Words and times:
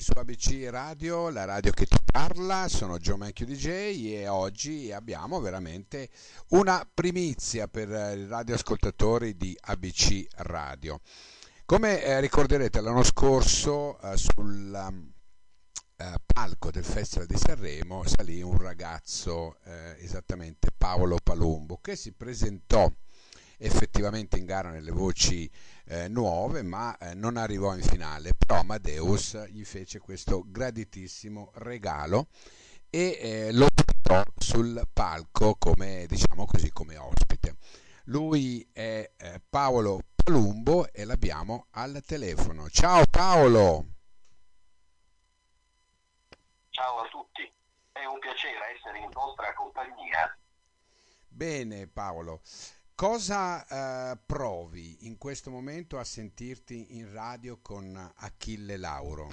su 0.00 0.12
ABC 0.16 0.66
Radio, 0.70 1.28
la 1.28 1.44
radio 1.44 1.72
che 1.72 1.84
ti 1.84 1.98
parla, 2.10 2.68
sono 2.68 2.98
Joe 2.98 3.18
Manchio 3.18 3.44
DJ 3.44 3.66
e 4.14 4.28
oggi 4.28 4.90
abbiamo 4.90 5.40
veramente 5.40 6.08
una 6.48 6.88
primizia 6.92 7.68
per 7.68 7.88
i 7.88 8.26
radioascoltatori 8.26 9.36
di 9.36 9.54
ABC 9.60 10.26
Radio. 10.36 11.00
Come 11.66 12.02
eh, 12.02 12.18
ricorderete 12.20 12.80
l'anno 12.80 13.02
scorso 13.02 14.00
eh, 14.00 14.16
sul 14.16 14.74
eh, 15.96 16.14
palco 16.24 16.70
del 16.70 16.84
Festival 16.84 17.26
di 17.26 17.36
Sanremo 17.36 18.02
salì 18.06 18.40
un 18.40 18.56
ragazzo, 18.56 19.58
esattamente 19.98 20.70
Paolo 20.74 21.18
Palumbo, 21.22 21.78
che 21.82 21.94
si 21.94 22.12
presentò 22.12 22.90
effettivamente 23.60 24.38
in 24.38 24.46
gara 24.46 24.70
nelle 24.70 24.90
voci 24.90 25.50
eh, 25.84 26.08
nuove, 26.08 26.62
ma 26.62 26.96
eh, 26.96 27.14
non 27.14 27.36
arrivò 27.36 27.74
in 27.74 27.82
finale. 27.82 28.32
Però 28.34 28.60
Amadeus 28.60 29.46
gli 29.48 29.64
fece 29.64 29.98
questo 29.98 30.44
graditissimo 30.46 31.52
regalo 31.56 32.28
e 32.88 33.18
eh, 33.20 33.52
lo 33.52 33.66
portò 33.72 34.22
sul 34.36 34.82
palco 34.92 35.54
come, 35.56 36.06
diciamo 36.08 36.46
così, 36.46 36.70
come 36.72 36.96
ospite. 36.96 37.56
Lui 38.04 38.66
è 38.72 39.12
eh, 39.16 39.40
Paolo 39.48 40.00
Palumbo 40.16 40.90
e 40.92 41.04
l'abbiamo 41.04 41.66
al 41.72 42.02
telefono. 42.04 42.68
Ciao 42.68 43.04
Paolo! 43.08 43.86
Ciao 46.70 47.00
a 47.00 47.08
tutti, 47.08 47.42
è 47.92 48.04
un 48.06 48.18
piacere 48.18 48.74
essere 48.74 49.00
in 49.00 49.10
vostra 49.10 49.52
compagnia. 49.52 50.34
Bene 51.28 51.86
Paolo, 51.86 52.40
Cosa 53.00 53.64
eh, 53.64 54.18
provi 54.26 55.06
in 55.06 55.16
questo 55.16 55.50
momento 55.50 55.98
a 55.98 56.04
sentirti 56.04 56.98
in 56.98 57.10
radio 57.10 57.58
con 57.62 57.96
Achille 57.96 58.76
Lauro? 58.76 59.30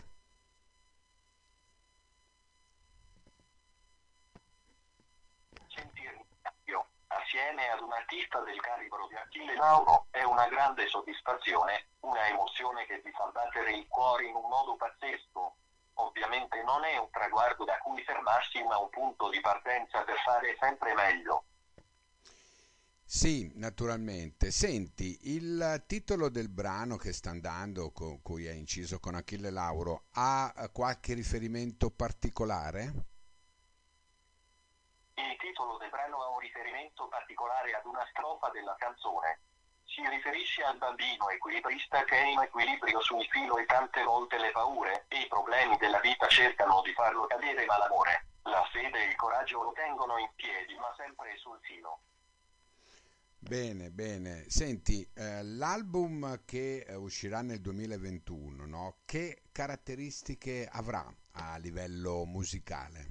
Sentirmi 5.68 6.26
io 6.64 6.88
assieme 7.08 7.68
ad 7.68 7.82
un 7.82 7.92
artista 7.92 8.40
del 8.40 8.58
calibro 8.62 9.06
di 9.08 9.16
Achille 9.16 9.56
Lauro 9.56 10.08
è 10.12 10.24
una 10.24 10.48
grande 10.48 10.88
soddisfazione, 10.88 11.90
una 12.00 12.26
emozione 12.30 12.86
che 12.86 13.02
ti 13.02 13.12
fa 13.12 13.26
battere 13.34 13.76
il 13.76 13.86
cuore 13.90 14.28
in 14.28 14.36
un 14.36 14.48
modo 14.48 14.78
pazzesco. 14.78 15.56
Ovviamente 15.96 16.64
non 16.64 16.86
è 16.86 16.96
un 16.96 17.10
traguardo 17.10 17.66
da 17.66 17.78
cui 17.80 18.02
fermarsi, 18.06 18.64
ma 18.64 18.78
un 18.78 18.90
punto 18.90 19.28
di 19.28 19.42
partenza 19.42 20.06
per 20.06 20.16
fare 20.20 20.56
sempre 20.58 20.94
meglio. 20.94 21.44
Sì, 23.10 23.50
naturalmente. 23.56 24.52
Senti, 24.52 25.34
il 25.34 25.82
titolo 25.88 26.28
del 26.28 26.50
brano 26.50 26.98
che 26.98 27.14
sta 27.14 27.30
andando, 27.30 27.92
con 27.92 28.22
cui 28.22 28.50
hai 28.50 28.58
inciso 28.58 29.00
con 29.00 29.16
Achille 29.16 29.50
Lauro, 29.50 30.08
ha 30.16 30.70
qualche 30.74 31.14
riferimento 31.14 31.90
particolare? 31.90 32.82
Il 35.16 35.38
titolo 35.40 35.78
del 35.78 35.90
brano 35.90 36.22
ha 36.22 36.28
un 36.32 36.40
riferimento 36.40 37.08
particolare 37.08 37.72
ad 37.76 37.86
una 37.86 38.06
strofa 38.12 38.50
della 38.50 38.76
canzone. 38.78 39.40
Si 39.86 40.06
riferisce 40.10 40.64
al 40.64 40.78
bambino 40.78 41.30
equilibrista 41.30 42.04
che 42.04 42.18
è 42.18 42.26
in 42.28 42.42
equilibrio 42.42 43.00
sul 43.00 43.26
filo 43.32 43.58
e 43.58 43.66
tante 43.66 44.04
volte 44.04 44.38
le 44.38 44.52
paure 44.52 45.06
e 45.08 45.22
i 45.22 45.28
problemi 45.28 45.78
della 45.78 46.02
vita 46.02 46.28
cercano 46.28 46.82
di 46.82 46.92
farlo 46.92 47.26
cadere, 47.26 47.64
ma 47.66 47.78
l'amore, 47.78 48.28
la 48.44 48.68
fede 48.74 49.00
e 49.00 49.08
il 49.08 49.16
coraggio 49.16 49.64
lo 49.64 49.72
tengono 49.72 50.18
in 50.18 50.30
piedi, 50.36 50.76
ma 50.76 50.94
sempre 50.98 51.38
sul 51.38 51.58
filo. 51.62 52.02
Bene, 53.48 53.92
bene. 53.92 54.44
Senti, 54.50 55.10
eh, 55.16 55.42
l'album 55.42 56.44
che 56.44 56.84
eh, 56.86 56.96
uscirà 56.96 57.42
nel 57.42 57.62
2021, 57.62 58.66
no? 58.66 58.98
che 59.06 59.44
caratteristiche 59.54 60.68
avrà 60.70 61.08
a 61.32 61.56
livello 61.56 62.26
musicale? 62.26 63.08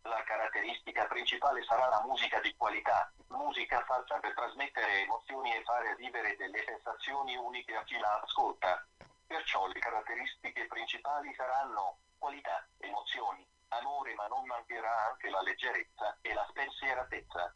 La 0.00 0.22
caratteristica 0.24 1.04
principale 1.04 1.62
sarà 1.64 1.88
la 1.88 2.02
musica 2.06 2.40
di 2.40 2.54
qualità, 2.56 3.12
musica 3.28 3.84
fatta 3.84 4.18
per 4.18 4.32
trasmettere 4.32 5.02
emozioni 5.02 5.54
e 5.54 5.62
fare 5.64 5.94
vivere 5.96 6.34
delle 6.36 6.64
sensazioni 6.64 7.36
uniche 7.36 7.74
a 7.74 7.84
chi 7.84 7.98
la 7.98 8.18
ascolta. 8.24 8.82
Perciò 9.26 9.66
le 9.66 9.78
caratteristiche 9.78 10.66
principali 10.68 11.34
saranno 11.34 11.98
qualità, 12.16 12.66
emozioni, 12.78 13.46
amore, 13.80 14.14
ma 14.14 14.26
non 14.26 14.44
mancherà 14.46 15.10
anche 15.10 15.30
la 15.30 15.42
leggerezza 15.42 16.18
e 16.20 16.34
la 16.34 16.46
spensieratezza. 16.50 17.54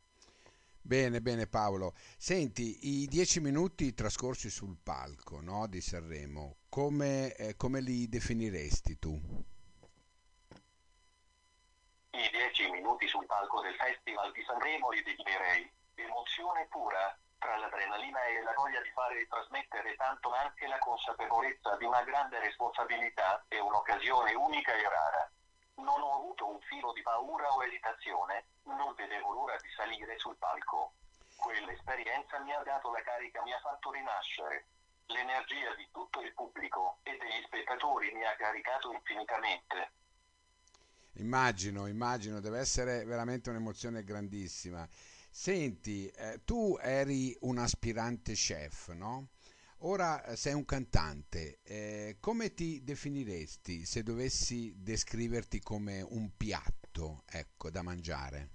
Bene, 0.86 1.20
bene 1.20 1.48
Paolo. 1.48 1.94
Senti, 2.16 3.02
i 3.02 3.06
dieci 3.06 3.40
minuti 3.40 3.92
trascorsi 3.92 4.48
sul 4.48 4.76
palco 4.80 5.40
no, 5.40 5.66
di 5.66 5.80
Sanremo, 5.80 6.58
come, 6.68 7.34
eh, 7.34 7.56
come 7.56 7.80
li 7.80 8.08
definiresti 8.08 8.96
tu? 9.00 9.12
I 12.10 12.30
dieci 12.30 12.70
minuti 12.70 13.08
sul 13.08 13.26
palco 13.26 13.60
del 13.62 13.74
Festival 13.74 14.30
di 14.30 14.44
Sanremo 14.46 14.90
li 14.90 15.02
definirei 15.02 15.68
emozione 15.96 16.66
pura, 16.70 17.18
tra 17.38 17.56
l'adrenalina 17.56 18.24
e 18.24 18.42
la 18.42 18.54
voglia 18.54 18.80
di 18.80 18.90
fare 18.94 19.20
e 19.20 19.26
trasmettere 19.26 19.96
tanto 19.96 20.32
anche 20.32 20.68
la 20.68 20.78
consapevolezza 20.78 21.76
di 21.76 21.84
una 21.84 22.04
grande 22.04 22.38
responsabilità 22.38 23.44
e 23.48 23.58
un'occasione 23.58 24.34
unica 24.34 24.72
e 24.72 24.88
rara. 24.88 25.30
Non 25.76 26.00
ho 26.00 26.14
avuto 26.16 26.48
un 26.48 26.60
filo 26.62 26.92
di 26.92 27.02
paura 27.02 27.52
o 27.52 27.62
esitazione, 27.64 28.46
non 28.64 28.94
vedevo 28.94 29.32
l'ora 29.32 29.56
di 29.56 29.68
salire 29.76 30.18
sul 30.18 30.36
palco. 30.36 30.94
Quell'esperienza 31.36 32.38
mi 32.40 32.52
ha 32.52 32.62
dato 32.62 32.90
la 32.90 33.02
carica, 33.02 33.42
mi 33.42 33.52
ha 33.52 33.60
fatto 33.60 33.92
rinascere. 33.92 34.66
L'energia 35.06 35.74
di 35.76 35.86
tutto 35.92 36.20
il 36.20 36.32
pubblico 36.34 36.98
e 37.02 37.16
degli 37.16 37.44
spettatori 37.44 38.12
mi 38.14 38.24
ha 38.24 38.34
caricato 38.36 38.92
infinitamente. 38.92 39.92
Immagino, 41.18 41.86
immagino, 41.86 42.40
deve 42.40 42.58
essere 42.58 43.04
veramente 43.04 43.50
un'emozione 43.50 44.02
grandissima. 44.02 44.86
Senti, 45.30 46.08
eh, 46.08 46.42
tu 46.44 46.78
eri 46.80 47.36
un 47.42 47.58
aspirante 47.58 48.32
chef, 48.32 48.88
no? 48.92 49.28
Ora 49.80 50.24
eh, 50.24 50.36
sei 50.36 50.54
un 50.54 50.64
cantante, 50.64 51.60
eh, 51.62 52.16
come 52.18 52.54
ti 52.54 52.82
definiresti 52.82 53.84
se 53.84 54.02
dovessi 54.02 54.72
descriverti 54.74 55.60
come 55.60 56.00
un 56.00 56.34
piatto, 56.34 57.24
ecco, 57.28 57.70
da 57.70 57.82
mangiare? 57.82 58.48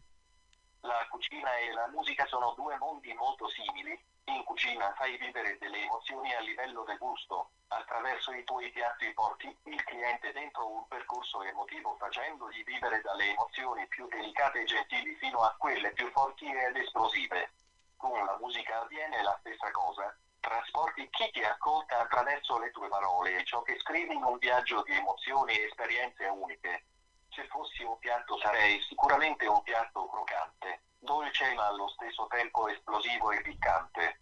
La 0.81 1.05
cucina 1.11 1.57
e 1.57 1.73
la 1.73 1.87
musica 1.93 2.25
sono 2.25 2.53
due 2.57 2.75
mondi 2.79 3.13
molto 3.13 3.47
simili. 3.49 3.93
In 4.25 4.43
cucina 4.45 4.91
fai 4.95 5.15
vivere 5.19 5.57
delle 5.59 5.83
emozioni 5.83 6.33
a 6.33 6.39
livello 6.39 6.83
del 6.85 6.97
gusto. 6.97 7.51
Attraverso 7.67 8.31
i 8.31 8.43
tuoi 8.43 8.71
piatti 8.71 9.13
porti 9.13 9.55
il 9.65 9.83
cliente 9.83 10.31
dentro 10.31 10.67
un 10.67 10.87
percorso 10.87 11.43
emotivo 11.43 11.95
facendogli 11.99 12.63
vivere 12.63 12.99
dalle 13.01 13.29
emozioni 13.29 13.85
più 13.87 14.07
delicate 14.07 14.61
e 14.61 14.65
gentili 14.65 15.15
fino 15.17 15.43
a 15.43 15.55
quelle 15.59 15.91
più 15.93 16.09
forti 16.09 16.45
ed 16.45 16.75
esplosive. 16.75 17.51
Con 17.95 18.25
la 18.25 18.37
musica 18.41 18.81
avviene 18.81 19.21
la 19.21 19.37
stessa 19.39 19.69
cosa 19.69 20.15
trasporti 20.51 21.07
chi 21.11 21.31
ti 21.31 21.41
ascolta 21.41 22.01
attraverso 22.01 22.59
le 22.59 22.71
tue 22.71 22.89
parole 22.89 23.39
e 23.39 23.45
ciò 23.45 23.61
che 23.61 23.79
scrivi 23.79 24.13
in 24.15 24.23
un 24.23 24.37
viaggio 24.37 24.83
di 24.83 24.91
emozioni 24.91 25.53
e 25.53 25.63
esperienze 25.63 26.25
uniche. 26.25 26.83
Se 27.29 27.47
fossi 27.47 27.83
un 27.83 27.97
piatto 27.99 28.37
sarei 28.39 28.81
sicuramente 28.89 29.47
un 29.47 29.63
piatto 29.63 30.09
croccante, 30.09 30.81
dolce 30.99 31.53
ma 31.53 31.67
allo 31.67 31.87
stesso 31.87 32.27
tempo 32.27 32.67
esplosivo 32.67 33.31
e 33.31 33.41
piccante. 33.41 34.19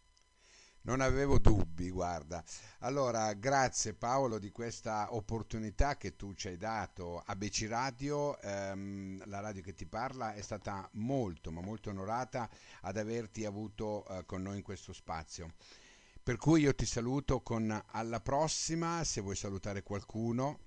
Non 0.82 1.02
avevo 1.02 1.40
dubbi, 1.40 1.90
guarda. 1.90 2.44
Allora, 2.82 3.34
grazie 3.34 3.96
Paolo 3.96 4.38
di 4.38 4.52
questa 4.52 5.14
opportunità 5.16 5.98
che 5.98 6.16
tu 6.16 6.34
ci 6.36 6.48
hai 6.48 6.58
dato 6.58 7.22
a 7.26 7.36
BC 7.36 7.68
Radio, 7.68 8.40
ehm, 8.40 9.24
la 9.26 9.40
radio 9.40 9.64
che 9.64 9.74
ti 9.74 9.88
parla 9.88 10.34
è 10.34 10.42
stata 10.42 10.88
molto, 10.94 11.52
ma 11.52 11.62
molto 11.62 11.90
onorata 11.90 12.48
ad 12.82 12.98
averti 12.98 13.46
avuto 13.46 14.06
eh, 14.08 14.26
con 14.26 14.44
noi 14.44 14.58
in 14.58 14.64
questo 14.64 14.94
spazio. 14.94 15.54
Per 16.30 16.38
cui 16.38 16.62
io 16.62 16.76
ti 16.76 16.86
saluto 16.86 17.42
con 17.42 17.86
alla 17.88 18.20
prossima, 18.20 19.04
se 19.04 19.20
vuoi 19.20 19.36
salutare 19.36 19.82
qualcuno. 19.82 20.60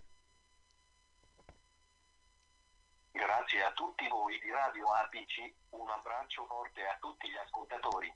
Grazie 3.13 3.63
a 3.63 3.71
tutti 3.71 4.09
voi 4.09 4.41
di 4.41 4.51
Radio 4.51 4.87
APC, 4.89 5.55
un 5.71 5.89
abbraccio 5.89 6.47
forte 6.47 6.81
a 6.81 6.99
tutti 6.99 7.29
gli 7.29 7.37
ascoltatori. 7.37 8.13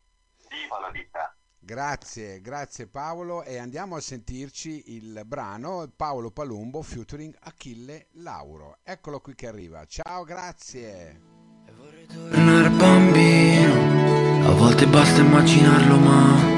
Viva 0.48 0.80
la 0.80 0.90
vita! 0.90 1.36
Grazie, 1.56 2.40
grazie 2.40 2.88
Paolo 2.88 3.44
e 3.44 3.58
andiamo 3.58 3.94
a 3.94 4.00
sentirci 4.00 4.96
il 4.96 5.22
brano 5.24 5.88
Paolo 5.94 6.32
Palumbo 6.32 6.82
featuring 6.82 7.32
Achille 7.42 8.08
Lauro. 8.14 8.78
Eccolo 8.82 9.20
qui 9.20 9.36
che 9.36 9.46
arriva. 9.46 9.86
Ciao, 9.86 10.24
grazie. 10.24 11.20
E 11.64 11.70
vorrei 11.70 12.06
tornare 12.06 12.70
bambino, 12.70 14.48
a 14.48 14.52
volte 14.52 14.84
basta 14.88 15.20
immaginarlo 15.20 15.96
ma 15.98 16.55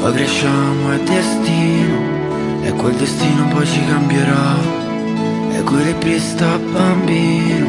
poi 0.00 0.12
cresciamo, 0.12 0.92
è 0.92 0.98
destino 1.00 2.62
E 2.62 2.72
quel 2.72 2.94
destino 2.94 3.48
poi 3.48 3.66
ci 3.66 3.84
cambierà. 3.84 4.56
E 5.52 5.62
quel 5.62 5.82
riprista 5.82 6.58
bambino 6.58 7.66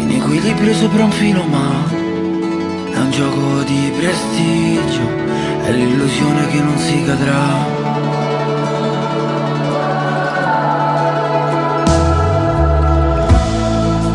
In 0.00 0.10
equilibrio 0.20 0.74
sopra 0.74 1.04
un 1.04 1.10
filo 1.10 1.42
ma 1.44 2.04
è 2.96 2.98
un 2.98 3.10
gioco 3.10 3.62
di 3.64 3.92
prestigio, 3.94 5.06
è 5.64 5.70
l'illusione 5.70 6.46
che 6.46 6.60
non 6.60 6.78
si 6.78 7.04
cadrà. 7.04 7.44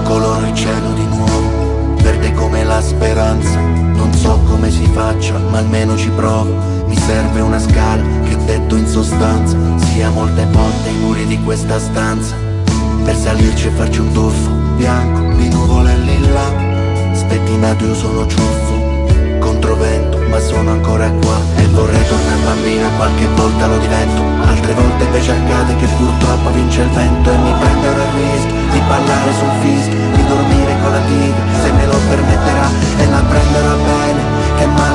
Coloro 0.04 0.48
il 0.48 0.56
cielo 0.56 0.94
di 0.94 1.06
nuovo, 1.06 1.96
verde 2.02 2.34
come 2.34 2.64
la 2.64 2.82
speranza, 2.82 3.60
non 3.60 4.12
so 4.14 4.40
come 4.50 4.72
si 4.72 4.88
faccia, 4.88 5.38
ma 5.38 5.60
almeno 5.60 5.96
ci 5.96 6.10
provo. 6.10 6.81
Mi 6.92 6.98
serve 7.00 7.40
una 7.40 7.58
scala 7.58 8.04
che 8.26 8.36
detto 8.44 8.76
in 8.76 8.86
sostanza 8.86 9.56
sia 9.78 10.10
molte 10.10 10.46
volte 10.52 10.90
i 10.90 10.98
muri 11.00 11.26
di 11.26 11.42
questa 11.42 11.80
stanza. 11.80 12.36
Per 13.06 13.16
salirci 13.16 13.68
e 13.68 13.70
farci 13.70 14.02
un 14.02 14.12
tuffo 14.12 14.52
bianco 14.76 15.34
di 15.38 15.48
nuvole 15.48 15.96
lilla. 15.96 16.52
Spettinato 17.14 17.86
io 17.86 17.96
sono 17.96 18.28
ciuffo, 18.28 19.08
controvento, 19.40 20.18
ma 20.28 20.38
sono 20.40 20.72
ancora 20.72 21.10
qua. 21.24 21.40
E 21.56 21.66
vorrei 21.68 22.06
tornare 22.06 22.44
bambina, 22.44 22.90
qualche 22.98 23.28
volta 23.36 23.68
lo 23.68 23.78
divento. 23.78 24.22
Altre 24.44 24.74
volte 24.74 25.04
invece 25.06 25.32
accade 25.32 25.76
che 25.78 25.88
purtroppo 25.96 26.52
vince 26.52 26.82
il 26.82 26.90
vento 26.90 27.32
e 27.32 27.38
mi 27.38 27.54
prenderò 27.58 28.04
il 28.04 28.12
rischio 28.20 28.62
di 28.70 28.82
parlare 28.86 29.32
sul 29.40 29.54
fischio, 29.64 29.98
di 30.12 30.28
dormire 30.28 30.76
con 30.82 30.92
la 30.92 31.02
tigre, 31.08 31.42
se 31.64 31.72
me 31.72 31.86
lo 31.86 31.98
permetterà 32.10 32.68
e 32.98 33.06
la 33.08 33.24
prenderò 33.30 33.76
bene, 33.76 34.22
che 34.58 34.66
male 34.66 34.91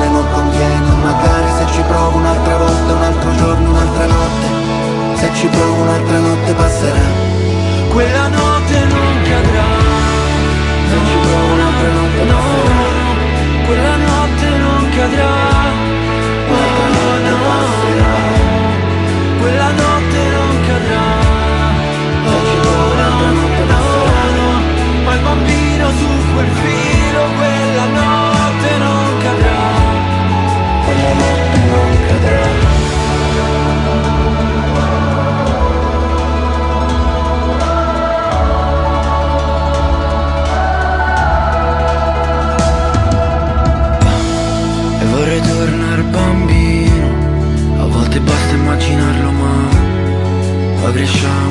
ci 5.37 5.47
provo 5.49 5.81
un'altra 5.81 6.17
notte 6.17 6.53
passerà, 6.55 7.05
quella 7.89 8.27
notte 8.27 8.56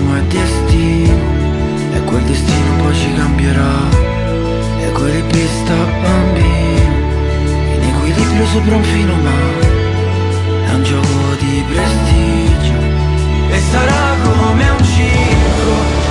ma 0.07 0.19
è 0.19 0.23
destino 0.23 1.15
E 1.95 2.01
quel 2.05 2.23
destino 2.23 2.77
poi 2.83 2.95
ci 2.95 3.13
cambierà. 3.15 3.75
E 4.81 4.91
quel 4.93 5.13
ripista 5.13 5.75
bambino 6.03 6.95
In 7.75 7.83
equilibrio 7.83 8.47
sopra 8.47 8.77
un 8.77 8.83
filo 8.83 9.15
ma 9.15 9.39
È 10.69 10.75
un 10.75 10.83
gioco 10.83 11.35
di 11.41 11.65
prestigio 11.69 12.79
E 13.51 13.61
sarà 13.71 14.15
come 14.23 14.69
un 14.69 14.85
circo. 14.85 16.06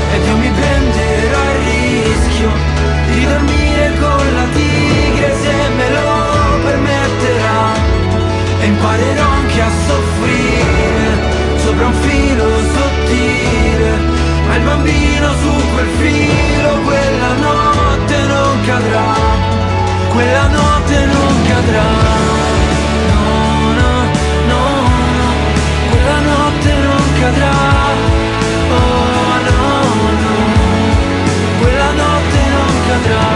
know 33.08 33.35